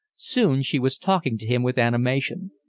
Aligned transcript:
Soon 0.17 0.63
she 0.63 0.79
was 0.79 0.97
talking 0.97 1.37
to 1.37 1.45
him 1.45 1.61
with 1.61 1.77
animation. 1.77 2.49